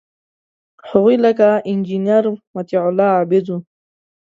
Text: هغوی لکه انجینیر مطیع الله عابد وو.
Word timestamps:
هغوی 0.89 1.15
لکه 1.25 1.47
انجینیر 1.71 2.25
مطیع 2.55 2.81
الله 2.89 3.09
عابد 3.17 3.45
وو. 3.49 3.57